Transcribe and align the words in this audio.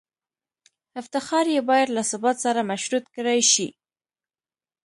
افتخار 1.01 1.45
یې 1.55 1.61
باید 1.69 1.87
له 1.95 2.01
ثبات 2.11 2.37
سره 2.45 2.67
مشروط 2.71 3.05
کړای 3.15 3.41
شي. 3.53 3.67